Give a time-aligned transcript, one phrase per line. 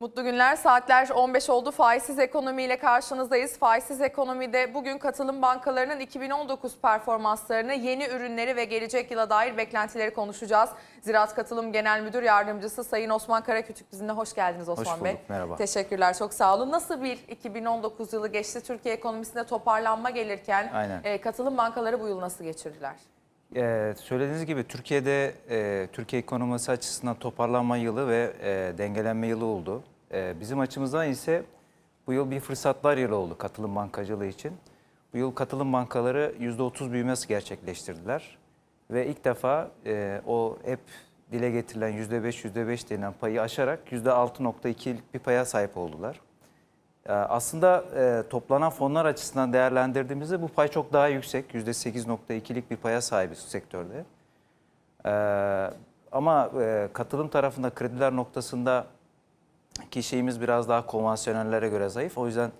[0.00, 0.56] Mutlu günler.
[0.56, 1.70] Saatler 15 oldu.
[1.70, 3.58] Faizsiz ekonomiyle karşınızdayız.
[3.58, 10.70] Faizsiz ekonomide bugün katılım bankalarının 2019 performanslarını, yeni ürünleri ve gelecek yıla dair beklentileri konuşacağız.
[11.02, 14.12] Ziraat Katılım Genel Müdür Yardımcısı Sayın Osman Karakütük bizimle.
[14.12, 15.12] Hoş geldiniz Osman Hoş Bey.
[15.14, 15.56] bulduk, merhaba.
[15.56, 16.14] Teşekkürler.
[16.18, 16.72] Çok sağ olun.
[16.72, 18.60] Nasıl bir 2019 yılı geçti?
[18.62, 21.00] Türkiye ekonomisinde toparlanma gelirken Aynen.
[21.04, 22.94] e, katılım bankaları bu yıl nasıl geçirdiler?
[23.54, 29.82] Ee, söylediğiniz gibi Türkiye'de e, Türkiye ekonomisi açısından toparlanma yılı ve e, dengelenme yılı oldu.
[30.12, 31.42] E, bizim açımızdan ise
[32.06, 34.52] bu yıl bir fırsatlar yılı oldu katılım bankacılığı için.
[35.14, 38.38] Bu yıl katılım bankaları %30 büyümesi gerçekleştirdiler.
[38.90, 40.80] Ve ilk defa e, o hep
[41.32, 46.20] dile getirilen %5 %5 denilen payı aşarak %6.2'lik bir paya sahip oldular.
[47.08, 51.54] Ee, Aslında e, toplanan fonlar açısından değerlendirdiğimizde bu pay çok daha yüksek.
[51.54, 54.04] %8.2'lik bir paya sahibiz sektörde.
[55.06, 55.70] Ee,
[56.12, 58.86] Ama e, katılım tarafında krediler noktasında
[59.90, 62.18] ki biraz daha konvansiyonellere göre zayıf.
[62.18, 62.52] O yüzden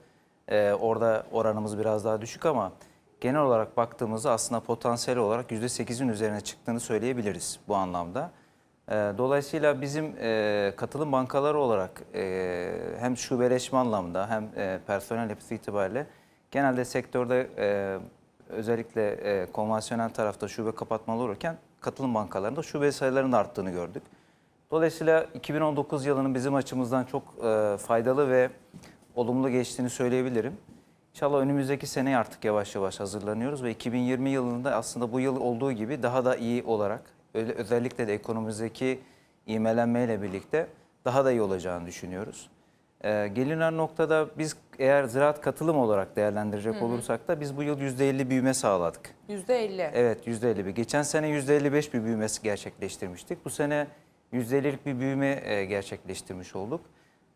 [0.48, 2.72] e, orada oranımız biraz daha düşük ama
[3.20, 8.31] genel olarak baktığımızda aslında potansiyel olarak %8'in üzerine çıktığını söyleyebiliriz bu anlamda.
[8.91, 15.55] E, Dolayısıyla bizim e, katılım bankaları olarak e, hem şubeleşme anlamda hem e, personel yapısı
[15.55, 16.06] itibariyle
[16.51, 17.47] genelde sektörde
[18.48, 24.03] özellikle konvansiyonel tarafta şube kapatmalı olurken katılım bankalarında şube sayılarının arttığını gördük.
[24.70, 27.23] Dolayısıyla 2019 yılının bizim açımızdan çok
[27.81, 28.50] faydalı ve
[29.15, 30.56] olumlu geçtiğini söyleyebilirim.
[31.15, 36.03] İnşallah önümüzdeki seneye artık yavaş yavaş hazırlanıyoruz ve 2020 yılında aslında bu yıl olduğu gibi
[36.03, 39.01] daha da iyi olarak özellikle de ekonomimizdeki
[39.47, 40.67] ivmelenmeyle birlikte
[41.05, 42.51] daha da iyi olacağını düşünüyoruz.
[43.05, 48.31] E, gelinen noktada biz eğer ziraat katılım olarak değerlendirecek olursak da biz bu yıl %50
[48.31, 49.15] büyüme sağladık.
[49.28, 49.91] %50.
[49.95, 50.70] Evet %51.
[50.70, 53.45] Geçen sene %55 bir büyümesi gerçekleştirmiştik.
[53.45, 53.87] Bu sene
[54.33, 56.81] %50'lik bir büyüme e, gerçekleştirmiş olduk.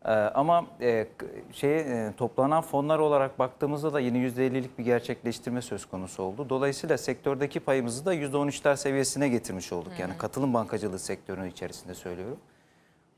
[0.05, 5.61] E, Ama e, k- şey e, toplanan fonlar olarak baktığımızda da yine %50'lik bir gerçekleştirme
[5.61, 6.49] söz konusu oldu.
[6.49, 9.91] Dolayısıyla sektördeki payımızı da %13'ler seviyesine getirmiş olduk.
[9.99, 12.37] Yani katılım bankacılığı sektörünün içerisinde söylüyorum.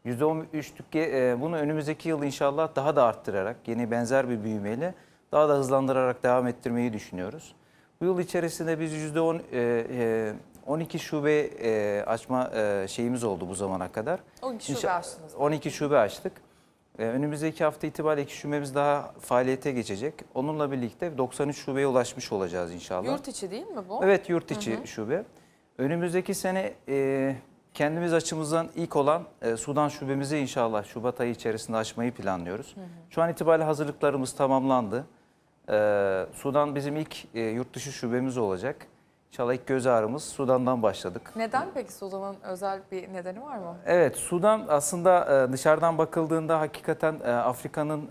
[0.06, 4.94] %13'lük e, bunu önümüzdeki yıl inşallah daha da arttırarak yeni benzer bir büyümeyle
[5.32, 7.56] daha da hızlandırarak devam ettirmeyi düşünüyoruz.
[8.02, 10.34] Bu yıl içerisinde biz %10 e, e,
[10.68, 14.20] 12 şube e, açma e, şeyimiz oldu bu zamana kadar.
[14.42, 15.36] 12 şube açtınız.
[15.36, 16.32] 12 şube açtık.
[17.00, 20.14] E, önümüzdeki hafta itibariyle iki şubemiz daha faaliyete geçecek.
[20.36, 23.06] Onunla birlikte 93 şubeye ulaşmış olacağız inşallah.
[23.08, 24.04] Yurt içi değil mi bu?
[24.04, 25.24] Evet yurt içi şube.
[25.78, 27.36] Önümüzdeki sene e,
[27.74, 32.76] kendimiz açımızdan ilk olan e, Sudan şubemizi inşallah Şubat ayı içerisinde açmayı planlıyoruz.
[33.10, 35.06] Şu an itibariyle hazırlıklarımız tamamlandı.
[35.70, 38.88] E, Sudan bizim ilk e, yurt dışı şubemiz olacak.
[39.34, 41.32] İnşallah ilk göz ağrımız Sudan'dan başladık.
[41.36, 43.78] Neden peki Suzan'ın özel bir nedeni var mı?
[43.86, 48.10] Evet, Sudan aslında e, dışarıdan bakıldığında hakikaten e, Afrika'nın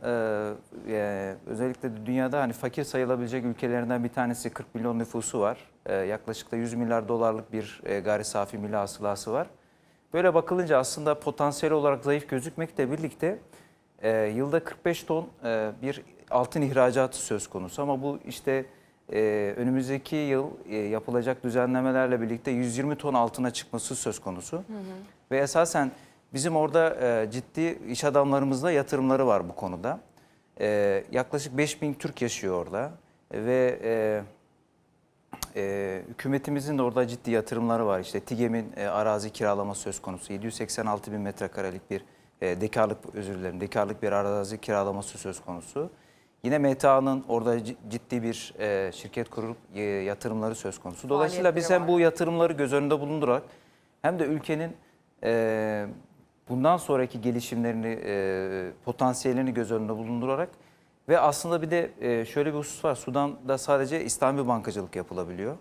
[0.89, 5.59] e, özellikle dünyada hani fakir sayılabilecek ülkelerinden bir tanesi 40 milyon nüfusu var.
[6.09, 9.47] Yaklaşık da 100 milyar dolarlık bir gayri safi milli hasılası var.
[10.13, 13.39] Böyle bakılınca aslında potansiyel olarak zayıf gözükmekle birlikte
[14.35, 15.29] yılda 45 ton
[15.83, 17.83] bir altın ihracatı söz konusu.
[17.83, 18.65] Ama bu işte
[19.13, 24.65] e, önümüzdeki yıl e, yapılacak düzenlemelerle birlikte 120 ton altına çıkması söz konusu.
[25.31, 25.93] Ve esasen
[26.35, 30.01] bizim orada e, ciddi iş adamlarımızla yatırımları var bu konuda.
[30.61, 32.93] E, yaklaşık 5000 Türk yaşıyor orada
[33.33, 34.23] ve e,
[35.57, 38.01] e, hükümetimizin de orada ciddi yatırımları var.
[38.01, 40.33] İşte TİGEM'in e, arazi kiralama söz konusu.
[40.33, 42.05] 786 bin metrekarelik bir
[42.41, 45.91] e, dekarlık özür dilerim dekarlık bir arazi kiralaması söz konusu.
[46.43, 51.09] Yine MTA'nın orada ciddi bir e, şirket kurup e, yatırımları söz konusu.
[51.09, 53.43] Dolayısıyla biz hem bu yatırımları göz önünde bulundurarak
[54.03, 54.77] hem de ülkenin
[55.25, 55.87] e,
[56.49, 60.49] bundan sonraki gelişimlerini, e, potansiyelini göz önünde bulundurarak
[61.09, 62.95] ve aslında bir de e, şöyle bir husus var.
[62.95, 65.57] Sudan'da sadece İslami bankacılık yapılabiliyor.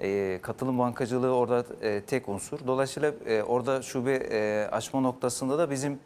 [0.00, 2.58] E, katılım bankacılığı orada e, tek unsur.
[2.66, 5.98] Dolayısıyla e, orada şube e, açma noktasında da bizim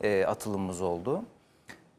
[0.00, 1.22] e, atılımımız oldu.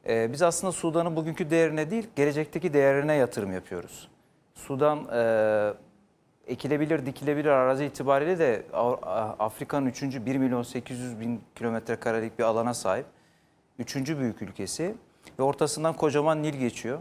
[0.08, 4.10] E, biz aslında Sudan'ın bugünkü değerine değil, gelecekteki değerine yatırım yapıyoruz.
[4.56, 5.74] Sudan e,
[6.48, 8.64] ekilebilir, dikilebilir arazi itibariyle de
[9.40, 10.04] Afrika'nın 3.
[10.04, 13.06] 1 milyon 800 bin kilometre karelik bir alana sahip.
[13.80, 14.96] Üçüncü büyük ülkesi
[15.40, 17.00] ve ortasından kocaman Nil geçiyor.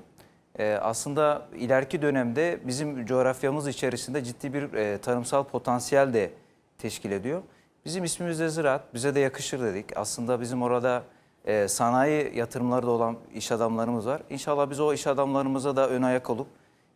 [0.58, 6.30] Ee, aslında ileriki dönemde bizim coğrafyamız içerisinde ciddi bir e, tarımsal potansiyel de
[6.78, 7.42] teşkil ediyor.
[7.84, 9.96] Bizim ismimiz de ziraat, bize de yakışır dedik.
[9.96, 11.02] Aslında bizim orada
[11.44, 14.22] e, sanayi yatırımları da olan iş adamlarımız var.
[14.30, 16.46] İnşallah biz o iş adamlarımıza da ön ayak olup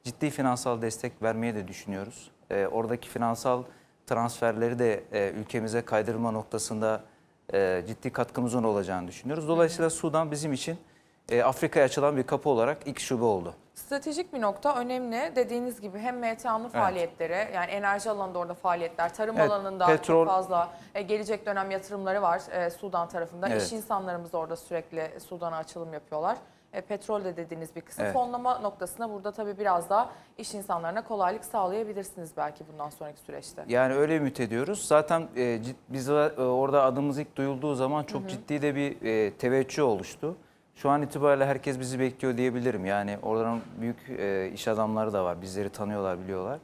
[0.04, 2.30] ciddi finansal destek vermeye de düşünüyoruz.
[2.50, 3.62] E, oradaki finansal
[4.06, 7.04] transferleri de e, ülkemize kaydırma noktasında
[7.52, 9.48] e, ciddi katkımızın olacağını düşünüyoruz.
[9.48, 10.78] Dolayısıyla Sudan bizim için
[11.28, 13.54] e, Afrika'ya açılan bir kapı olarak ilk şube oldu.
[13.74, 15.32] Stratejik bir nokta önemli.
[15.36, 20.26] Dediğiniz gibi hem MTA'nın faaliyetleri yani enerji alanında orada faaliyetler, tarım Evet, alanında petrol- çok
[20.26, 23.50] fazla e, gelecek dönem yatırımları var e, Sudan tarafından.
[23.50, 23.62] Evet.
[23.62, 26.36] İş insanlarımız orada sürekli Sudan'a açılım yapıyorlar.
[26.72, 28.04] E, petrol de dediğiniz bir kısım.
[28.04, 28.14] Evet.
[28.14, 33.64] Fonlama noktasında burada tabii biraz daha iş insanlarına kolaylık sağlayabilirsiniz belki bundan sonraki süreçte.
[33.68, 34.86] Yani öyle ümit ediyoruz.
[34.86, 39.82] Zaten e, biz e, orada adımız ilk duyulduğu zaman çok ciddi de bir e, teveccüh
[39.84, 40.36] oluştu.
[40.76, 42.86] Şu an itibariyle herkes bizi bekliyor diyebilirim.
[42.86, 45.42] Yani oradan büyük e, iş adamları da var.
[45.42, 46.58] Bizleri tanıyorlar, biliyorlar.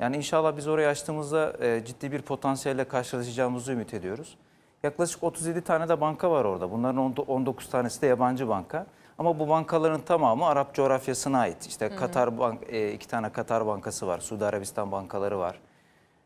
[0.00, 4.36] Yani inşallah biz orayı açtığımızda e, ciddi bir potansiyelle karşılaşacağımızı ümit ediyoruz.
[4.82, 6.70] Yaklaşık 37 tane de banka var orada.
[6.70, 8.86] Bunların on- 19 tanesi de yabancı banka.
[9.18, 11.66] Ama bu bankaların tamamı Arap coğrafyasına ait.
[11.66, 15.58] İşte Katar bank, e, iki tane Katar bankası var, Suudi Arabistan bankaları var.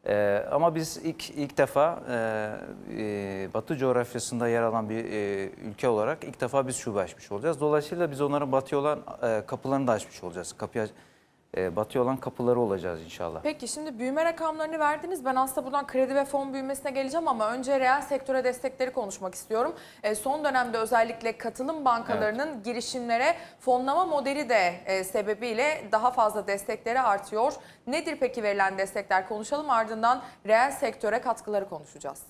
[0.06, 2.14] Ee, ama biz ilk ilk defa e,
[2.98, 7.60] e, Batı coğrafyasında yer alan bir e, ülke olarak ilk defa biz şube açmış olacağız.
[7.60, 10.52] Dolayısıyla biz onların batıya olan e, kapılarını da açmış olacağız.
[10.52, 10.86] Kapıya
[11.56, 13.40] e, batıya olan kapıları olacağız inşallah.
[13.42, 15.24] Peki şimdi büyüme rakamlarını verdiniz.
[15.24, 19.74] Ben aslında buradan kredi ve fon büyümesine geleceğim ama önce reel sektöre destekleri konuşmak istiyorum.
[20.02, 27.00] E, son dönemde özellikle katılım bankalarının girişimlere fonlama modeli de e, sebebiyle daha fazla destekleri
[27.00, 27.52] artıyor.
[27.86, 32.22] Nedir peki verilen destekler konuşalım ardından reel sektöre katkıları konuşacağız.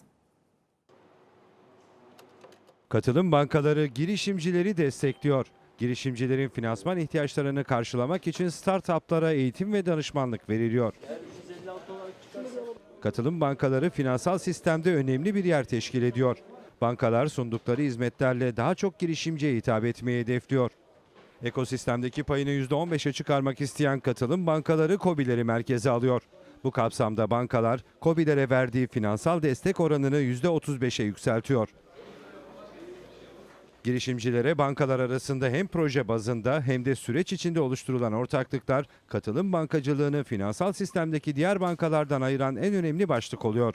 [2.89, 5.47] Katılım bankaları girişimcileri destekliyor.
[5.79, 10.93] Girişimcilerin finansman ihtiyaçlarını karşılamak için startuplara eğitim ve danışmanlık veriliyor.
[13.01, 16.37] Katılım bankaları finansal sistemde önemli bir yer teşkil ediyor.
[16.81, 20.71] Bankalar sundukları hizmetlerle daha çok girişimciye hitap etmeyi hedefliyor.
[21.43, 26.23] Ekosistemdeki payını %15'e çıkarmak isteyen katılım bankaları KOBİ'leri merkeze alıyor.
[26.65, 31.69] Bu kapsamda bankalar KOBİ'lere verdiği finansal destek oranını %35'e yükseltiyor.
[33.85, 40.73] Girişimcilere bankalar arasında hem proje bazında hem de süreç içinde oluşturulan ortaklıklar katılım bankacılığını finansal
[40.73, 43.75] sistemdeki diğer bankalardan ayıran en önemli başlık oluyor.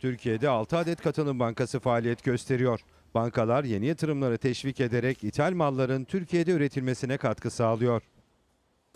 [0.00, 2.80] Türkiye'de 6 adet katılım bankası faaliyet gösteriyor.
[3.14, 8.02] Bankalar yeni yatırımları teşvik ederek ithal malların Türkiye'de üretilmesine katkı sağlıyor.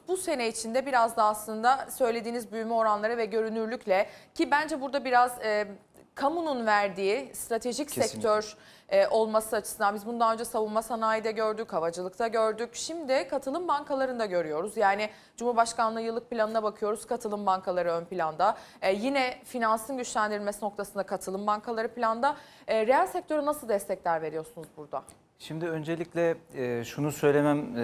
[0.09, 5.45] Bu sene içinde biraz da aslında söylediğiniz büyüme oranları ve görünürlükle ki bence burada biraz
[5.45, 5.69] e,
[6.21, 8.09] kamunun verdiği stratejik Kesinlikle.
[8.13, 8.57] sektör
[8.89, 12.71] e, olması açısından biz bunu daha önce savunma sanayide gördük, havacılıkta gördük.
[12.73, 14.77] Şimdi katılım bankalarında görüyoruz.
[14.77, 17.07] Yani Cumhurbaşkanlığı yıllık planına bakıyoruz.
[17.07, 18.57] Katılım bankaları ön planda.
[18.83, 22.37] E, yine finansın güçlendirilmesi noktasında katılım bankaları planda.
[22.69, 25.03] E, reel sektöre nasıl destekler veriyorsunuz burada?
[25.43, 27.83] Şimdi öncelikle e, şunu söylemem e,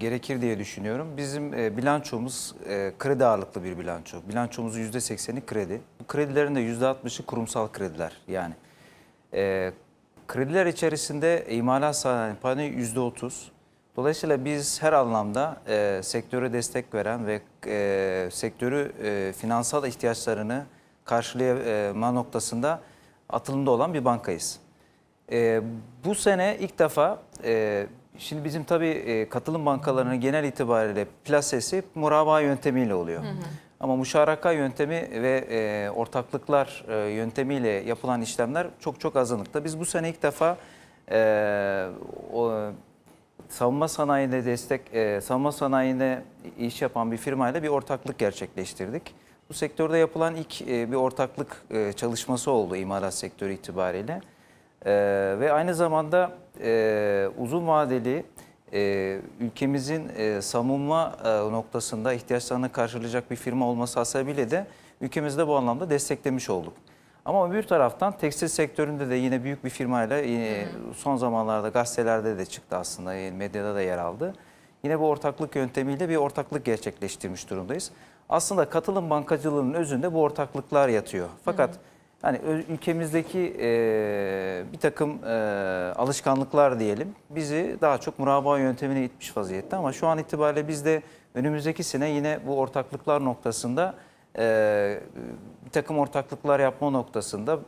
[0.00, 1.16] gerekir diye düşünüyorum.
[1.16, 4.18] Bizim e, bilançomuz e, kredi ağırlıklı bir bilanço.
[4.28, 5.80] Bilançomuzun %80'i kredi.
[6.00, 8.54] Bu kredilerin de %60'ı kurumsal krediler yani.
[9.34, 9.72] E,
[10.28, 13.32] krediler içerisinde imalat sanayi payı %30.
[13.96, 20.66] Dolayısıyla biz her anlamda e, sektöre destek veren ve e, sektörü e, finansal ihtiyaçlarını
[21.04, 22.80] karşılayama noktasında
[23.28, 24.65] atılımda olan bir bankayız.
[25.32, 25.60] E,
[26.04, 27.86] bu sene ilk defa e,
[28.18, 33.22] şimdi bizim tabii e, katılım bankalarının genel itibariyle plasesi muraba yöntemiyle oluyor.
[33.80, 39.64] Ama muşaraka yöntemi ve e, ortaklıklar e, yöntemiyle yapılan işlemler çok çok azınlıkta.
[39.64, 40.56] Biz bu sene ilk defa
[41.10, 41.88] e,
[42.32, 42.70] o,
[43.48, 46.22] savunma sanayine destek, e, savunma sanayine
[46.58, 49.14] iş yapan bir firmayla bir ortaklık gerçekleştirdik.
[49.48, 54.20] Bu sektörde yapılan ilk e, bir ortaklık e, çalışması oldu imalat sektörü itibariyle.
[54.86, 54.92] E,
[55.40, 56.30] ve aynı zamanda
[56.62, 58.24] e, uzun vadeli
[58.72, 64.66] e, ülkemizin e, savunma e, noktasında ihtiyaçlarını karşılayacak bir firma olması hasebiyle de
[65.00, 66.72] ülkemizde bu anlamda desteklemiş olduk.
[67.24, 72.46] Ama bir taraftan tekstil sektöründe de yine büyük bir firmayla yine son zamanlarda gazetelerde de
[72.46, 74.34] çıktı aslında, medyada da yer aldı.
[74.82, 77.90] Yine bu ortaklık yöntemiyle bir ortaklık gerçekleştirmiş durumdayız.
[78.28, 81.28] Aslında katılım bankacılığının özünde bu ortaklıklar yatıyor.
[81.44, 81.70] Fakat
[82.26, 85.32] hani ülkemizdeki e, bir takım e,
[85.96, 89.76] alışkanlıklar diyelim bizi daha çok muraba yöntemine itmiş vaziyette.
[89.76, 91.02] Ama şu an itibariyle biz de
[91.34, 93.94] önümüzdeki sene yine bu ortaklıklar noktasında
[94.38, 95.00] e,
[95.64, 97.58] bir takım ortaklıklar yapma noktasında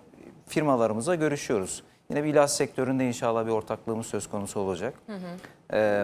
[0.47, 1.83] firmalarımıza görüşüyoruz.
[2.11, 4.95] Yine bir ilaç sektöründe inşallah bir ortaklığımız söz konusu olacak.
[5.09, 5.13] E,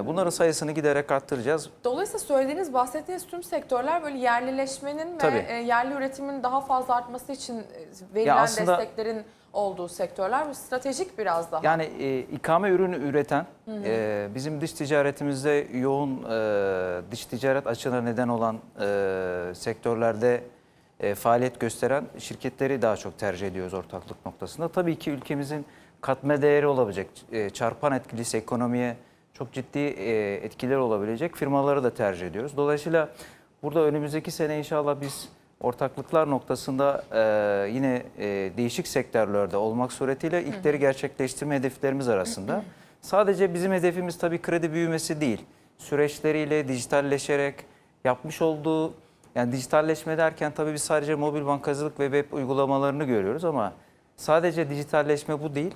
[0.07, 1.71] bunların sayısını giderek arttıracağız.
[1.85, 5.35] Dolayısıyla söylediğiniz, bahsettiğiniz tüm sektörler böyle yerlileşmenin Tabii.
[5.49, 7.65] ve yerli üretimin daha fazla artması için e,
[8.15, 10.49] verilen Ya aslında- desteklerin olduğu sektörler.
[10.49, 11.61] Bu stratejik biraz daha.
[11.65, 18.29] Yani e, ikame ürünü üreten, e, bizim dış ticaretimizde yoğun e, dış ticaret açığına neden
[18.29, 20.43] olan e, sektörlerde
[21.01, 24.69] e, faaliyet gösteren şirketleri daha çok tercih ediyoruz ortaklık noktasında.
[24.69, 25.67] Tabii ki ülkemizin
[26.01, 28.97] katma değeri olabilecek, e, çarpan etkilisi ekonomiye
[29.39, 32.57] çok ciddi e, etkiler olabilecek firmaları da tercih ediyoruz.
[32.57, 33.09] Dolayısıyla
[33.63, 35.29] burada önümüzdeki sene inşallah biz
[35.61, 42.65] ortaklıklar noktasında e, yine e, değişik sektörlerde olmak suretiyle ilkleri gerçekleştirme hedeflerimiz arasında.
[43.01, 45.45] Sadece bizim hedefimiz tabii kredi büyümesi değil.
[45.79, 47.55] Süreçleriyle dijitalleşerek
[48.05, 48.95] yapmış olduğu
[49.35, 53.73] yani dijitalleşme derken tabii biz sadece mobil bankacılık ve web uygulamalarını görüyoruz ama
[54.17, 55.75] sadece dijitalleşme bu değil.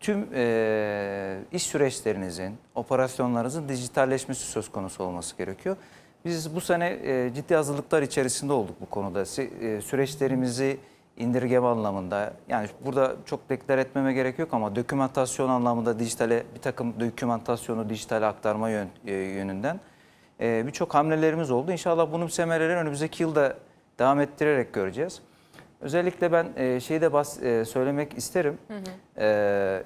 [0.00, 5.76] Tüm e, iş süreçlerinizin, operasyonlarınızın dijitalleşmesi söz konusu olması gerekiyor.
[6.24, 9.20] Biz bu sene e, ciddi hazırlıklar içerisinde olduk bu konuda.
[9.20, 10.78] E, süreçlerimizi
[11.16, 17.00] indirgeme anlamında yani burada çok deklar etmeme gerek yok ama dokümantasyon anlamında dijitale bir takım
[17.00, 19.80] dokümantasyonu dijitale aktarma yön, e, yönünden
[20.40, 21.72] e, birçok hamlelerimiz oldu.
[21.72, 23.56] İnşallah bunun semerelerini önümüzdeki yılda
[23.98, 25.22] devam ettirerek göreceğiz.
[25.80, 28.58] Özellikle ben e, şeyi de bas, e, söylemek isterim.
[29.18, 29.82] E,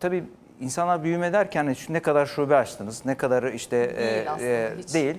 [0.00, 0.24] tabii
[0.60, 4.94] insanlar büyüme derken şu ne kadar şube açtınız, ne kadar işte e, Değil aslında, hiç.
[4.94, 5.18] değil.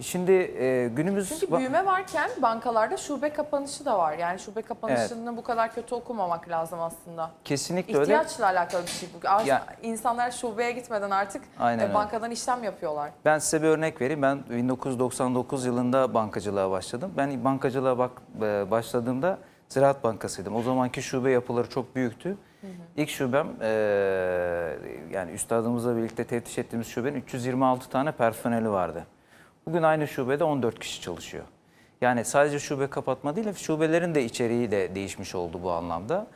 [0.00, 4.12] Şimdi e, günümüz Çünkü büyüme varken bankalarda şube kapanışı da var.
[4.18, 7.30] Yani şube kapanışını bu kadar kötü okumamak lazım aslında.
[7.44, 8.02] kesinlikle öyle.
[8.02, 9.48] İhtiyaçla alakalı bir şey bu.
[9.48, 11.94] Ya- İnsanlar şubeye gitmeden artık Aynen e, öyle.
[11.94, 13.10] bankadan işlem yapıyorlar.
[13.24, 14.22] Ben size bir örnek vereyim.
[14.22, 17.12] Ben 1999 yılında bankacılığa başladım.
[17.16, 18.10] Ben bankacılığa bak,
[18.42, 19.38] e, başladığımda
[19.68, 20.56] Ziraat Bankası'ydım.
[20.56, 22.36] O zamanki şube yapıları çok büyüktü.
[22.96, 23.68] İlk şubem e,
[25.12, 29.04] yani üstadımızla birlikte teftiş ettiğimiz şubenin 326 tane personeli vardı.
[29.68, 31.44] Bugün aynı şubede 14 kişi çalışıyor.
[32.00, 36.26] Yani sadece şube kapatma değil, şubelerin de içeriği de değişmiş oldu bu anlamda.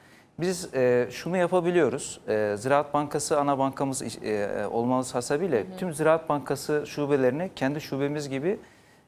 [0.40, 2.20] Biz e, şunu yapabiliyoruz.
[2.28, 8.58] E, Ziraat Bankası ana bankamız e, olmamız hasebiyle tüm Ziraat Bankası şubelerini kendi şubemiz gibi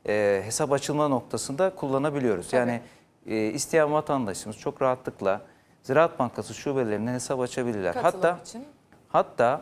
[0.09, 2.49] e, hesap açılma noktasında kullanabiliyoruz.
[2.51, 2.59] Tabii.
[2.59, 2.81] Yani
[3.27, 5.41] e, isteyen vatandaşımız çok rahatlıkla
[5.83, 7.95] Ziraat Bankası şubelerine hesap açabilirler.
[7.95, 8.65] Katılım Hatta için.
[9.09, 9.61] Hatta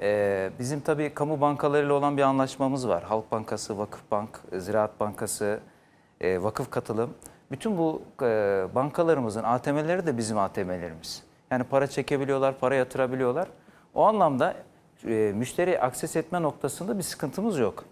[0.00, 3.02] e, bizim tabii kamu bankalarıyla olan bir anlaşmamız var.
[3.02, 5.60] Halk Bankası, Vakıfbank, Ziraat Bankası,
[6.20, 7.14] e, Vakıf Katılım.
[7.50, 8.26] Bütün bu e,
[8.74, 11.22] bankalarımızın ATM'leri de bizim ATM'lerimiz.
[11.50, 13.48] Yani para çekebiliyorlar, para yatırabiliyorlar.
[13.94, 14.54] O anlamda
[15.06, 17.84] e, müşteri akses etme noktasında bir sıkıntımız yok.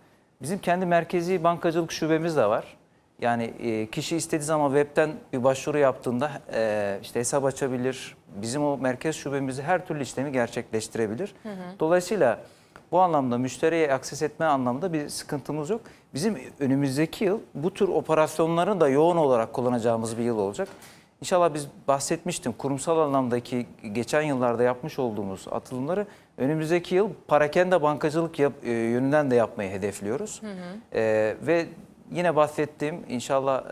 [0.43, 2.77] Bizim kendi merkezi bankacılık şubemiz de var.
[3.21, 8.17] Yani kişi istediği zaman webten bir başvuru yaptığında e, işte hesap açabilir.
[8.37, 11.35] Bizim o merkez şubemizde her türlü işlemi gerçekleştirebilir.
[11.81, 12.41] Dolayısıyla
[12.93, 15.81] bu anlamda müşteriye akses etme anlamında bir sıkıntımız yok.
[16.15, 20.69] Bizim önümüzdeki yıl bu tür operasyonları da yoğun olarak kullanacağımız bir yıl olacak.
[21.21, 26.07] İnşallah biz bahsetmiştim kurumsal anlamdaki geçen yıllarda yapmış olduğumuz atılımları
[26.39, 30.43] önümüzdeki yıl parakende bankacılık yap- e, yönünden de yapmayı hedefliyoruz.
[30.95, 31.67] E, ve
[32.11, 33.63] yine bahsettiğim inşallah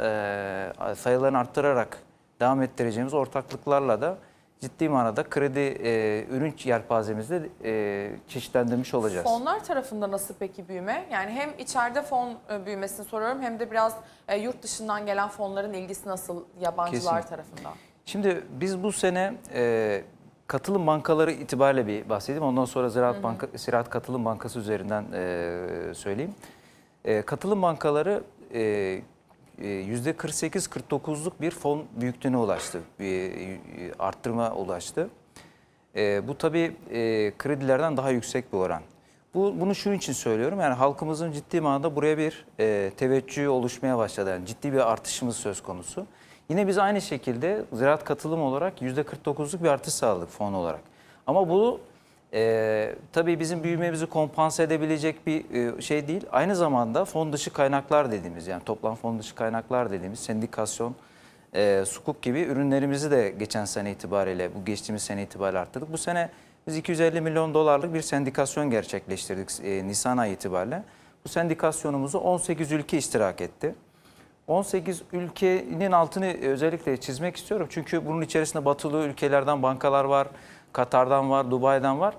[0.91, 1.99] e, sayılarını arttırarak
[2.41, 4.19] devam ettireceğimiz ortaklıklarla da
[4.61, 9.25] ciddi manada kredi e, ürün yelpazemizde e, çeşitlendirmiş olacağız.
[9.27, 11.07] Fonlar tarafında nasıl peki büyüme?
[11.13, 13.97] Yani hem içeride fon e, büyümesini soruyorum hem de biraz
[14.29, 17.29] e, yurt dışından gelen fonların ilgisi nasıl yabancılar Kesinlikle.
[17.29, 17.73] tarafından?
[18.05, 20.05] Şimdi biz bu sene e,
[20.47, 22.45] katılım bankaları itibariyle bir bahsedeyim.
[22.45, 26.35] Ondan sonra Ziraat Banka, Ziraat Katılım Bankası üzerinden e, söyleyeyim.
[27.05, 28.23] E, katılım bankaları
[28.55, 29.01] e,
[29.61, 32.81] %48-49'luk bir fon büyüklüğüne ulaştı.
[33.01, 33.61] Bir e,
[33.99, 35.09] arttırma ulaştı.
[35.97, 38.83] E, bu tabii e, kredilerden daha yüksek bir oran.
[39.35, 40.61] Bu, bunu şunun için söylüyorum.
[40.61, 44.31] Yani halkımızın ciddi manada buraya bir e, teveccühü oluşmaya başladı.
[44.31, 46.07] Yani ciddi bir artışımız söz konusu.
[46.49, 50.81] Yine biz aynı şekilde ziraat katılım olarak %49'luk bir artış sağladık fon olarak.
[51.27, 51.81] Ama bu
[52.37, 55.45] e, tabii bizim büyümemizi kompanse edebilecek bir
[55.78, 56.26] e, şey değil.
[56.33, 60.95] Aynı zamanda fon dışı kaynaklar dediğimiz yani toplam fon dışı kaynaklar dediğimiz sendikasyon,
[61.55, 65.93] e, sukuk gibi ürünlerimizi de geçen sene itibariyle, bu geçtiğimiz sene itibariyle arttırdık.
[65.93, 66.31] Bu sene
[66.66, 70.83] biz 250 milyon dolarlık bir sendikasyon gerçekleştirdik e, Nisan ayı itibariyle.
[71.25, 73.75] Bu sendikasyonumuzu 18 ülke iştirak etti.
[74.47, 77.66] 18 ülkenin altını özellikle çizmek istiyorum.
[77.71, 80.28] Çünkü bunun içerisinde batılı ülkelerden bankalar var,
[80.76, 82.14] Katar'dan var, Dubai'den var.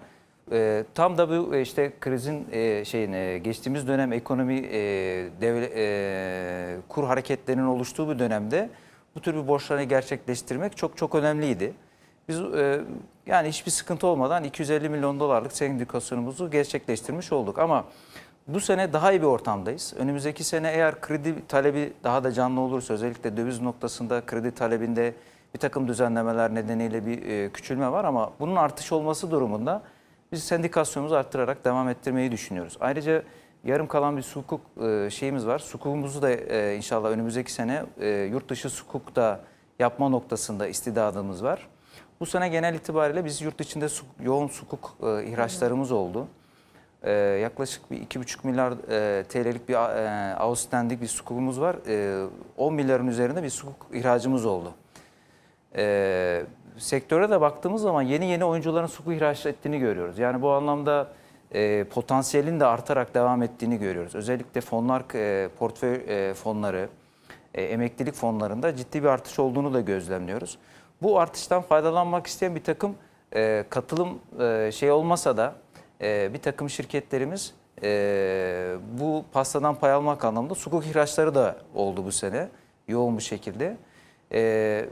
[0.51, 4.79] Ee, tam da bu e, işte krizin e, şeyin e, geçtiğimiz dönem ekonomi e,
[5.41, 8.69] devle- e, kur hareketlerinin oluştuğu bir dönemde
[9.15, 11.73] bu tür bir borçları gerçekleştirmek çok çok önemliydi.
[12.27, 12.81] Biz e,
[13.25, 17.59] yani hiçbir sıkıntı olmadan 250 milyon dolarlık sendikasyonumuzu gerçekleştirmiş olduk.
[17.59, 17.85] Ama
[18.47, 19.93] bu sene daha iyi bir ortamdayız.
[19.97, 25.13] Önümüzdeki sene eğer kredi talebi daha da canlı olursa özellikle döviz noktasında kredi talebinde
[25.54, 29.82] bir takım düzenlemeler nedeniyle bir e, küçülme var ama bunun artış olması durumunda
[30.32, 32.77] biz sendikasyonumuzu arttırarak devam ettirmeyi düşünüyoruz.
[32.80, 33.24] Ayrıca
[33.63, 35.60] Yarım kalan bir sukuk e, şeyimiz var.
[35.60, 37.84] Sukukumuzu da e, inşallah önümüzdeki sene
[38.32, 39.39] yurt dışı sukuk da
[39.80, 41.68] yapma noktasında istidadımız var.
[42.20, 43.88] Bu sene genel itibariyle biz yurt içinde
[44.24, 46.27] yoğun sukuk e, ihraçlarımız oldu.
[47.42, 48.74] Yaklaşık bir 2,5 milyar
[49.24, 51.75] TL'lik bir e, outstanding bir sukukumuz var.
[51.88, 52.27] E,
[52.58, 54.74] 10 milyarın üzerinde bir sukuk ihracımız oldu.
[55.77, 56.43] E,
[56.77, 60.19] sektöre de baktığımız zaman yeni yeni oyuncuların sukuk ihraç ettiğini görüyoruz.
[60.19, 61.07] Yani bu anlamda
[61.51, 64.15] e, potansiyelin de artarak devam ettiğini görüyoruz.
[64.15, 66.89] Özellikle fonlar, e, portföy e, fonları,
[67.53, 70.57] e, emeklilik fonlarında ciddi bir artış olduğunu da gözlemliyoruz.
[71.01, 72.96] Bu artıştan faydalanmak isteyen bir takım
[73.36, 75.55] e, katılım e, şey olmasa da
[76.01, 77.53] e, bir takım şirketlerimiz
[77.84, 82.50] e, bu pastadan pay almak anlamında sukuk ihraçları da oldu bu sene
[82.88, 83.77] yoğun bir şekilde.
[84.31, 84.86] E,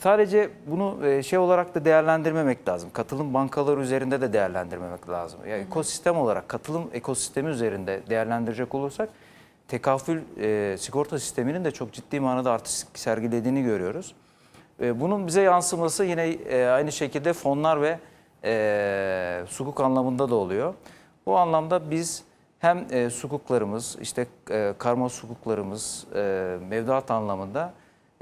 [0.00, 2.90] Sadece bunu e, şey olarak da değerlendirmemek lazım.
[2.92, 5.40] Katılım bankaları üzerinde de değerlendirmemek lazım.
[5.48, 9.08] Yani ekosistem olarak katılım ekosistemi üzerinde değerlendirecek olursak
[9.68, 14.14] tekafül e, sigorta sisteminin de çok ciddi manada artış sergilediğini görüyoruz.
[14.80, 17.98] E, bunun bize yansıması yine e, aynı şekilde fonlar ve
[18.44, 20.74] e, sukuk anlamında da oluyor.
[21.26, 22.24] Bu anlamda biz
[22.58, 27.72] hem e, sukuklarımız, işte e, karma sukuklarımız, e, mevduat anlamında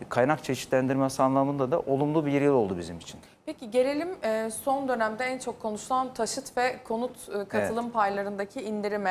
[0.08, 3.20] kaynak çeşitlendirmesi anlamında da olumlu bir yıl oldu bizim için.
[3.46, 9.10] Peki gelelim e, son dönemde en çok konuşulan taşıt ve konut e, katılım paylarındaki indirime.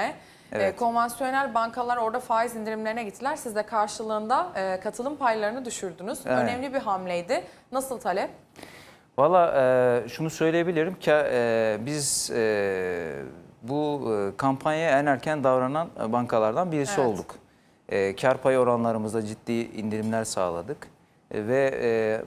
[0.52, 0.76] E, Evet.
[0.76, 3.36] konvansiyonel bankalar orada faiz indirimlerine gittiler.
[3.36, 4.48] Siz de karşılığında
[4.84, 6.20] katılım paylarını düşürdünüz.
[6.26, 6.38] Evet.
[6.38, 7.44] Önemli bir hamleydi.
[7.72, 8.30] Nasıl talep?
[9.18, 9.54] Valla
[10.06, 13.22] e, şunu söyleyebilirim ki e, biz e,
[13.62, 17.10] bu kampanyaya en erken davranan bankalardan birisi Evet.
[17.10, 17.36] olduk.
[17.90, 20.88] E, kar payı oranlarımızda ciddi indirimler sağladık
[21.32, 22.22] E, ve e,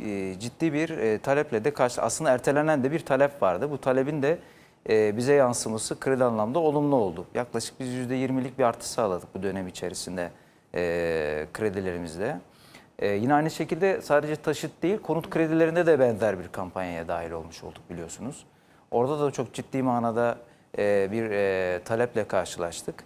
[0.00, 3.70] e, ciddi bir e, taleple de karşı aslında ertelenen de bir talep vardı.
[3.70, 4.38] Bu talebin de
[4.88, 7.26] e, bize yansıması kredi anlamda olumlu oldu.
[7.34, 10.30] Yaklaşık biz %20'lik bir artış sağladık bu dönem içerisinde
[10.74, 12.40] e, kredilerimizde.
[12.98, 17.64] E, yine aynı şekilde sadece taşıt değil konut kredilerinde de benzer bir kampanyaya dahil olmuş
[17.64, 18.46] olduk biliyorsunuz.
[18.90, 20.38] Orada da çok ciddi manada
[20.78, 23.04] e, bir e, taleple karşılaştık.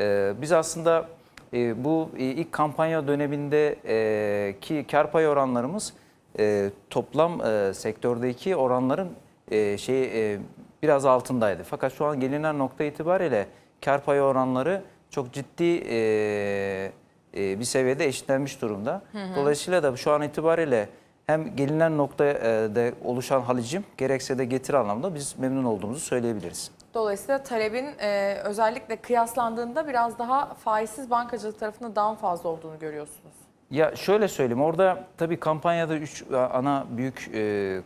[0.00, 1.08] E, biz aslında
[1.52, 5.92] e, bu e, ilk kampanya döneminde e, ki kar payı oranlarımız
[6.38, 9.08] e, toplam e, sektördeki oranların
[9.50, 10.38] e, şey e,
[10.82, 11.62] biraz altındaydı.
[11.62, 13.46] Fakat şu an gelinen nokta itibariyle
[13.84, 16.92] kar payı oranları çok ciddi e,
[17.36, 19.02] e, bir seviyede eşitlenmiş durumda.
[19.36, 20.88] Dolayısıyla da şu an itibariyle
[21.26, 26.70] hem gelinen noktada oluşan halicim gerekse de getir anlamda biz memnun olduğumuzu söyleyebiliriz.
[26.94, 33.34] Dolayısıyla talebin e, özellikle kıyaslandığında biraz daha faizsiz bankacılık tarafında daha fazla olduğunu görüyorsunuz.
[33.70, 37.80] Ya şöyle söyleyeyim orada tabii kampanyada 3 ana büyük e,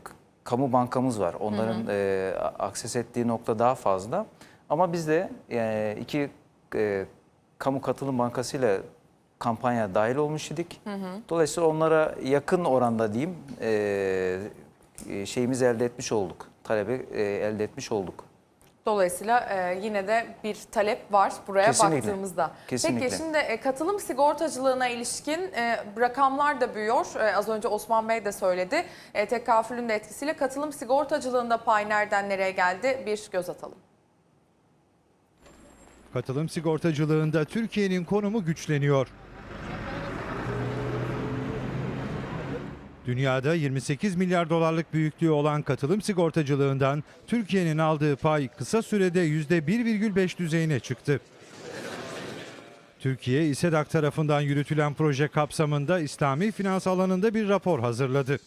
[0.45, 1.35] kamu bankamız var.
[1.41, 4.27] Onların e, a- akses ettiği nokta daha fazla.
[4.71, 6.31] Ama biz de e, iki
[6.75, 7.05] e,
[7.59, 8.77] kamu katılım bankasıyla
[9.39, 10.81] kampanya dahil olmuş idik.
[11.29, 14.39] Dolayısıyla onlara yakın oranda diyeyim e,
[15.11, 16.47] e, şeyimizi elde etmiş olduk.
[16.65, 18.25] Talebi e, elde etmiş olduk.
[18.87, 21.97] Dolayısıyla e, yine de bir talep var buraya Kesinlikle.
[21.97, 22.51] baktığımızda.
[22.69, 23.05] Kesinlikle.
[23.05, 27.07] Peki şimdi e, katılım sigortacılığına ilişkin e, rakamlar da büyüyor.
[27.21, 28.85] E, az önce Osman Bey de söyledi.
[29.15, 33.79] E, tekafülün de etkisiyle katılım sigortacılığında pay nereden nereye geldi bir göz atalım.
[36.13, 39.09] Katılım sigortacılığında Türkiye'nin konumu güçleniyor.
[43.07, 50.81] Dünyada 28 milyar dolarlık büyüklüğü olan katılım sigortacılığından Türkiye'nin aldığı pay kısa sürede %1,5 düzeyine
[50.81, 51.21] çıktı.
[53.01, 58.39] Türkiye, İSEDAK tarafından yürütülen proje kapsamında İslami finans alanında bir rapor hazırladı.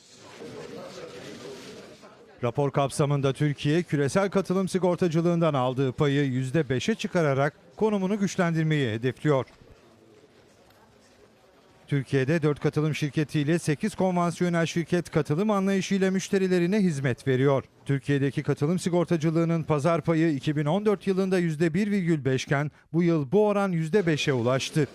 [2.44, 9.46] Rapor kapsamında Türkiye küresel katılım sigortacılığından aldığı payı %5'e çıkararak konumunu güçlendirmeyi hedefliyor.
[11.88, 17.64] Türkiye'de 4 katılım şirketiyle 8 konvansiyonel şirket katılım anlayışıyla müşterilerine hizmet veriyor.
[17.86, 24.88] Türkiye'deki katılım sigortacılığının pazar payı 2014 yılında %1,5 iken bu yıl bu oran %5'e ulaştı.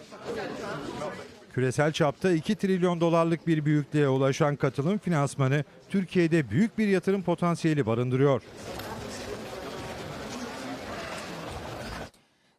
[1.55, 7.87] Küresel çapta 2 trilyon dolarlık bir büyüklüğe ulaşan katılım finansmanı Türkiye'de büyük bir yatırım potansiyeli
[7.87, 8.42] barındırıyor.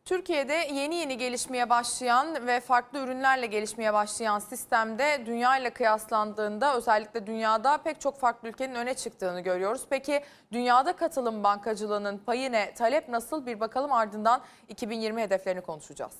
[0.05, 7.27] Türkiye'de yeni yeni gelişmeye başlayan ve farklı ürünlerle gelişmeye başlayan sistemde dünya ile kıyaslandığında özellikle
[7.27, 9.81] dünyada pek çok farklı ülkenin öne çıktığını görüyoruz.
[9.89, 16.13] Peki dünyada katılım bankacılığının payı ne, talep nasıl bir bakalım ardından 2020 hedeflerini konuşacağız.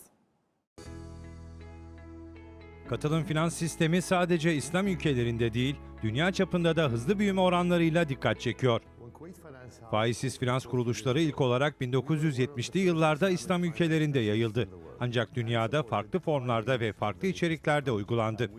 [2.90, 8.82] Katılım finans sistemi sadece İslam ülkelerinde değil, dünya çapında da hızlı büyüme oranlarıyla dikkat çekiyor.
[9.92, 14.70] Faizsiz finans kuruluşları ilk olarak 1970'li yıllarda İslam ülkelerinde yayıldı.
[15.00, 18.52] Ancak dünyada farklı formlarda ve farklı içeriklerde uygulandı.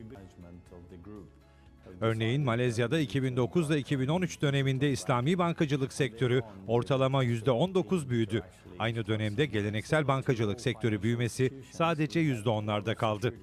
[2.00, 8.42] Örneğin Malezya'da 2009 ile 2013 döneminde İslami bankacılık sektörü ortalama %19 büyüdü.
[8.78, 13.35] Aynı dönemde geleneksel bankacılık sektörü büyümesi sadece %10'larda kaldı.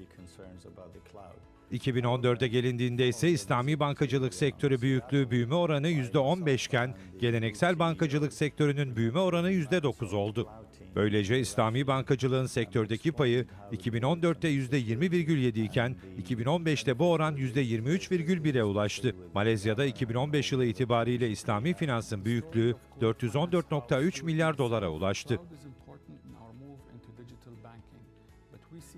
[1.71, 9.19] 2014'e gelindiğinde ise İslami bankacılık sektörü büyüklüğü büyüme oranı %15 iken geleneksel bankacılık sektörünün büyüme
[9.19, 10.47] oranı %9 oldu.
[10.95, 19.15] Böylece İslami bankacılığın sektördeki payı 2014'te %20,7 iken 2015'te bu oran %23,1'e ulaştı.
[19.33, 25.39] Malezya'da 2015 yılı itibariyle İslami finansın büyüklüğü 414,3 milyar dolara ulaştı.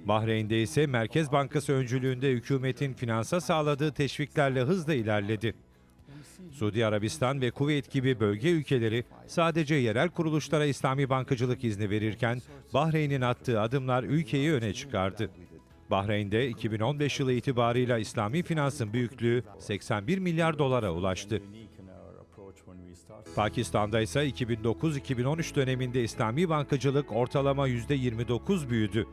[0.08, 5.54] Bahreyn'de ise Merkez Bankası öncülüğünde hükümetin finansa sağladığı teşviklerle hızla ilerledi.
[6.52, 12.42] Suudi Arabistan ve Kuveyt gibi bölge ülkeleri sadece yerel kuruluşlara İslami bankacılık izni verirken
[12.74, 15.30] Bahreyn'in attığı adımlar ülkeyi öne çıkardı.
[15.92, 21.42] Bahreyn'de 2015 yılı itibarıyla İslami finansın büyüklüğü 81 milyar dolara ulaştı.
[23.36, 29.08] Pakistan'da ise 2009-2013 döneminde İslami bankacılık ortalama %29 büyüdü.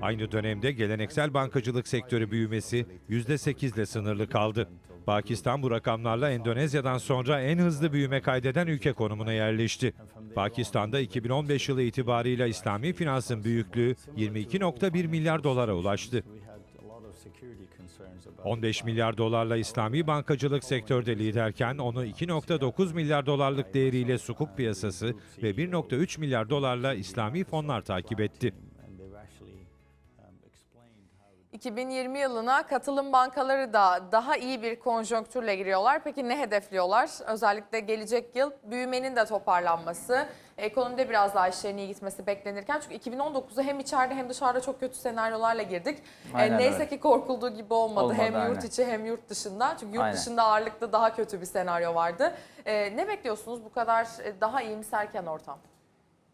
[0.00, 4.68] Aynı dönemde geleneksel bankacılık sektörü büyümesi %8 ile sınırlı kaldı.
[5.06, 9.94] Pakistan bu rakamlarla Endonezya'dan sonra en hızlı büyüme kaydeden ülke konumuna yerleşti.
[10.34, 16.24] Pakistan'da 2015 yılı itibarıyla İslami finansın büyüklüğü 22.1 milyar dolara ulaştı.
[18.44, 25.50] 15 milyar dolarla İslami bankacılık sektörde liderken onu 2.9 milyar dolarlık değeriyle sukuk piyasası ve
[25.50, 28.52] 1.3 milyar dolarla İslami fonlar takip etti.
[31.56, 36.00] 2020 yılına katılım bankaları da daha iyi bir konjonktürle giriyorlar.
[36.04, 37.10] Peki ne hedefliyorlar?
[37.26, 40.26] Özellikle gelecek yıl büyümenin de toparlanması,
[40.58, 42.80] ekonomide biraz daha işlerin iyi gitmesi beklenirken.
[42.80, 45.98] Çünkü 2019'a hem içeride hem dışarıda çok kötü senaryolarla girdik.
[46.34, 46.88] E, Aynen neyse öyle.
[46.88, 48.04] ki korkulduğu gibi olmadı.
[48.04, 48.60] Olmadı, hem yurt aynen.
[48.68, 49.76] içi hem yurt dışında.
[49.80, 50.16] Çünkü yurt Aynen.
[50.16, 52.34] dışında ağırlıklı daha kötü bir senaryo vardı.
[52.66, 55.58] E, ne bekliyorsunuz bu kadar e, daha iyimserken ortam?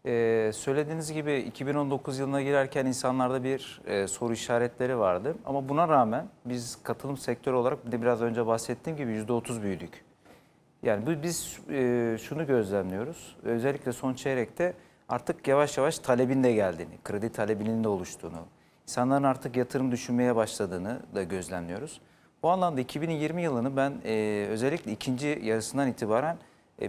[0.06, 5.34] Ee, söylediğiniz gibi 2019 yılına girerken insanlarda bir e, soru işaretleri vardı.
[5.44, 10.04] Ama buna rağmen biz katılım sektörü olarak de biraz önce bahsettiğim gibi %30 büyüdük.
[10.82, 13.36] Yani bu, biz e, şunu gözlemliyoruz.
[13.42, 14.74] Özellikle son çeyrekte
[15.08, 18.40] artık yavaş yavaş talebin de geldiğini, kredi talebinin de oluştuğunu,
[18.82, 22.00] insanların artık yatırım düşünmeye başladığını da gözlemliyoruz.
[22.42, 26.36] Bu anlamda 2020 yılını ben e, özellikle ikinci yarısından itibaren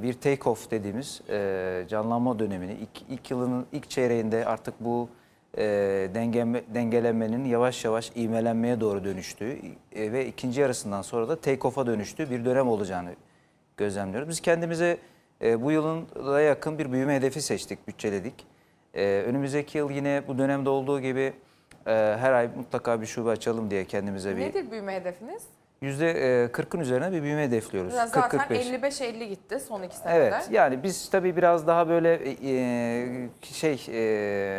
[0.02, 5.10] bir take off dediğimiz e, canlanma dönemini, ilk, ilk yılının ilk çeyreğinde artık bu
[5.58, 5.64] e,
[6.14, 9.58] dengeme, dengelenmenin yavaş yavaş ivmelenmeye doğru dönüştüğü
[9.96, 13.16] e, ve ikinci yarısından sonra da take off'a dönüştüğü bir dönem olacağını
[13.78, 14.30] gözlemliyoruz.
[14.30, 14.98] Biz kendimize
[15.42, 18.34] e, bu yılın da yakın bir büyüme hedefi seçtik, bütçeledik.
[18.94, 21.34] E, önümüzdeki yıl yine bu dönemde olduğu gibi
[21.88, 25.44] e, her ay mutlaka bir şube açalım diye kendimize bir Nedir büyüme hedefiniz?
[25.84, 26.12] Yüzde
[26.54, 27.93] 40'ın üzerine bir büyüme hedefliyoruz.
[27.93, 28.82] Zaten 40-45.
[28.82, 30.17] 55-50 gitti son iki senede.
[30.17, 34.02] Evet yani biz tabii biraz daha böyle e, şey e,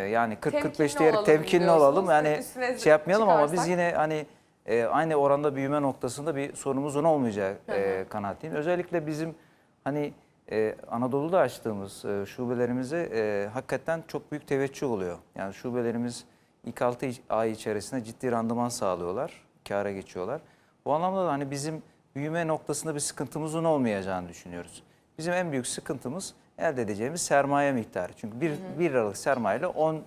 [0.09, 2.09] yani 40-45 Temkinli diyerek temkinli olalım.
[2.09, 2.43] Yani
[2.77, 3.69] şey yapmayalım ama biz çıkarsak.
[3.69, 4.25] yine hani
[4.65, 8.55] e, aynı oranda büyüme noktasında bir sorunumuzun olmayacağı e, kanaatindeyim.
[8.55, 9.35] Özellikle bizim
[9.83, 10.13] hani
[10.51, 15.17] e, Anadolu'da açtığımız e, şubelerimize e, hakikaten çok büyük teveccüh oluyor.
[15.35, 16.25] Yani şubelerimiz
[16.65, 20.41] ilk 6 ay içerisinde ciddi randıman sağlıyorlar, kâra geçiyorlar.
[20.85, 21.83] Bu anlamda da hani bizim
[22.15, 24.83] büyüme noktasında bir sıkıntımızın olmayacağını düşünüyoruz.
[25.17, 28.13] Bizim en büyük sıkıntımız elde edeceğimiz sermaye miktarı.
[28.17, 30.03] Çünkü 1 bir liralık sermayeyle 10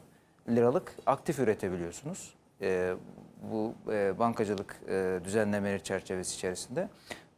[0.48, 2.34] liralık aktif üretebiliyorsunuz.
[2.60, 2.94] Ee,
[3.52, 6.88] bu e, bankacılık e, düzenlemeleri çerçevesi içerisinde.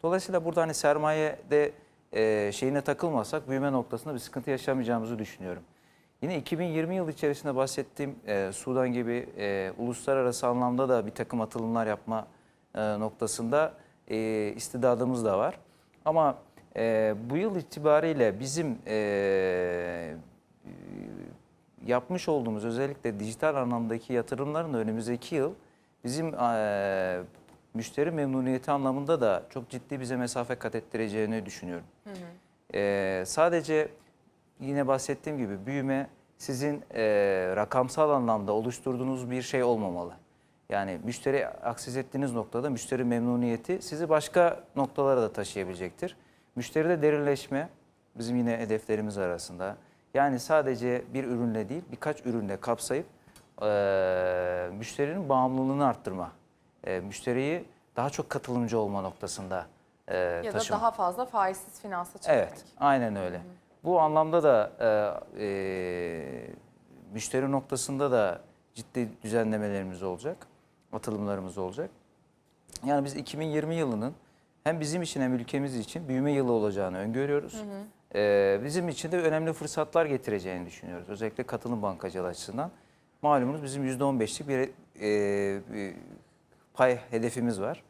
[0.03, 1.73] Dolayısıyla burada hani sermayede
[2.13, 5.63] e, şeyine takılmasak büyüme noktasında bir sıkıntı yaşamayacağımızı düşünüyorum.
[6.23, 11.87] Yine 2020 yıl içerisinde bahsettiğim e, Sudan gibi e, uluslararası anlamda da bir takım atılımlar
[11.87, 12.27] yapma
[12.75, 13.75] e, noktasında
[14.09, 15.59] e, istidadımız da var.
[16.05, 16.39] Ama
[16.77, 20.15] e, bu yıl itibariyle bizim e,
[21.87, 25.53] yapmış olduğumuz özellikle dijital anlamdaki yatırımların önümüzdeki yıl
[26.05, 27.21] bizim e,
[27.75, 31.87] müşteri memnuniyeti anlamında da çok ciddi bize mesafe kat ettireceğini düşünüyorum.
[32.75, 33.89] E, sadece
[34.61, 36.07] yine bahsettiğim gibi büyüme
[36.39, 37.03] sizin e,
[37.57, 40.13] rakamsal anlamda oluşturduğunuz bir şey olmamalı.
[40.71, 46.17] Yani müşteri akses ettiğiniz noktada müşteri memnuniyeti sizi başka noktalara da taşıyabilecektir.
[46.57, 47.69] Müşteride derinleşme
[48.15, 49.77] bizim yine hedeflerimiz arasında.
[50.15, 53.07] Yani sadece bir ürünle değil birkaç ürünle kapsayıp
[53.63, 56.33] e, müşterinin bağımlılığını arttırma.
[56.85, 57.65] E, müşteriyi
[57.97, 59.67] daha çok katılımcı olma noktasında
[60.09, 60.79] e, Ya da taşıma.
[60.81, 62.37] daha fazla faizsiz finansa çekmek.
[62.39, 63.41] Evet, aynen öyle.
[63.85, 64.73] Bu anlamda da
[65.39, 66.51] e, e,
[67.13, 68.41] müşteri noktasında da
[68.75, 70.47] ciddi düzenlemelerimiz olacak,
[70.93, 71.91] atılımlarımız olacak.
[72.87, 74.15] Yani biz 2020 yılının
[74.65, 77.63] hem bizim için hem ülkemiz için büyüme yılı olacağını öngörüyoruz.
[78.15, 81.09] E, bizim için de önemli fırsatlar getireceğini düşünüyoruz.
[81.09, 82.71] Özellikle katılım bankacılığı açısından.
[83.23, 85.95] Malumunuz bizim %15'lik bir, e, bir
[86.75, 87.83] pay hedefimiz var.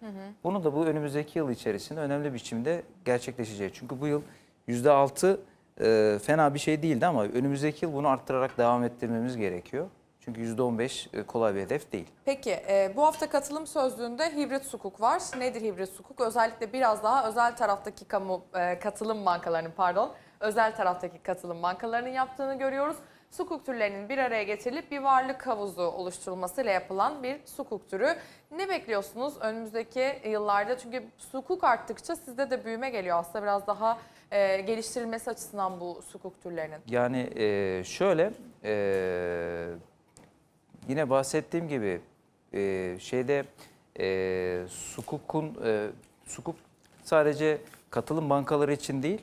[0.45, 3.75] Bunu da bu önümüzdeki yıl içerisinde önemli biçimde gerçekleşecek.
[3.75, 4.23] Çünkü bu yıl
[4.69, 5.37] %6
[5.81, 9.87] e, fena bir şey değildi ama önümüzdeki yıl bunu arttırarak devam ettirmemiz gerekiyor.
[10.21, 12.07] Çünkü %15 e, kolay bir hedef değil.
[12.25, 15.23] Peki e, bu hafta katılım sözlüğünde hibrit sukuk var.
[15.39, 16.21] Nedir hibrit sukuk?
[16.21, 22.59] Özellikle biraz daha özel taraftaki kamu e, katılım bankalarının pardon özel taraftaki katılım bankalarının yaptığını
[22.59, 22.97] görüyoruz.
[23.31, 28.17] Sukuk türlerinin bir araya getirilip bir varlık havuzu oluşturulmasıyla yapılan bir sukuk türü.
[28.51, 30.79] Ne bekliyorsunuz önümüzdeki yıllarda?
[30.79, 33.99] Çünkü sukuk arttıkça sizde de büyüme geliyor aslında biraz daha
[34.31, 36.79] e, geliştirilmesi açısından bu sukuk türlerinin.
[36.87, 38.33] Yani e, şöyle
[38.65, 39.69] e,
[40.89, 42.01] yine bahsettiğim gibi
[42.55, 43.45] e, şeyde
[44.01, 45.89] e, sukukun e,
[46.27, 46.57] sukuk
[47.03, 47.59] sadece
[47.91, 49.21] katılım bankaları için değil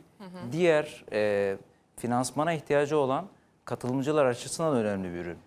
[0.51, 1.55] diğer e,
[1.97, 3.25] finansmana ihtiyacı olan
[3.65, 5.37] katılımcılar açısından önemli bir ürün.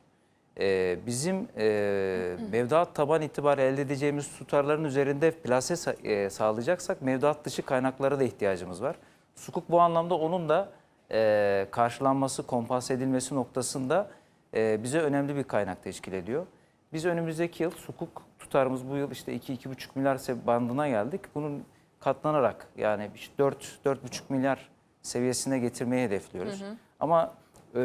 [0.61, 7.45] E, bizim e, mevduat taban itibarı elde edeceğimiz tutarların üzerinde plase sa- e, sağlayacaksak mevduat
[7.45, 8.97] dışı kaynaklara da ihtiyacımız var.
[9.37, 10.69] Sukuk bu anlamda onun da
[11.13, 14.11] e, karşılanması, kompanse edilmesi noktasında
[14.55, 16.47] e, bize önemli bir kaynak teşkil ediyor.
[16.93, 21.21] Biz önümüzdeki yıl sukuk tutarımız bu yıl işte 2-2,5 milyar bandına geldik.
[21.35, 21.65] Bunun
[22.01, 23.97] katlanarak yani 4-4,5
[24.29, 24.69] milyar
[25.03, 26.61] seviyesine getirmeyi hedefliyoruz.
[27.01, 27.35] Ama
[27.75, 27.81] e,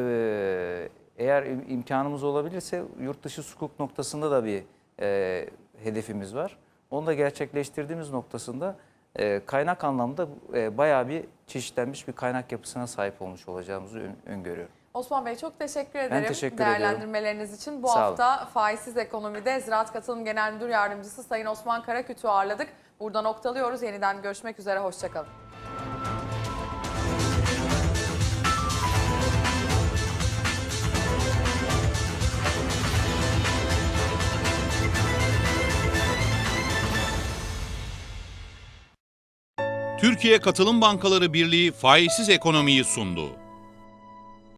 [1.18, 4.64] eğer im- imkanımız olabilirse yurt dışı sukuk noktasında da bir
[5.02, 5.50] e,
[5.84, 6.58] hedefimiz var.
[6.92, 8.76] Onu da gerçekleştirdiğimiz noktasında
[9.16, 14.72] e, kaynak anlamda e, bayağı bir çeşitlenmiş bir kaynak yapısına sahip olmuş olacağımızı ön- öngörüyorum.
[14.96, 16.74] Osman Bey çok teşekkür ederim teşekkür ediyorum.
[16.74, 17.84] değerlendirmeleriniz için.
[17.84, 18.18] Bu Sağ olun.
[18.18, 22.68] hafta faizsiz ekonomide Ziraat Katılım Genel Müdür Yardımcısı Sayın Osman Karaküt'ü ağırladık.
[23.00, 23.84] Burada noktalıyoruz.
[23.84, 24.80] Yeniden görüşmek üzere.
[24.80, 25.28] Hoşçakalın.
[40.00, 43.45] Türkiye Katılım Bankaları Birliği faizsiz ekonomiyi sundu.